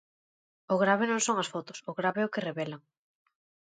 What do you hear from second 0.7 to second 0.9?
"O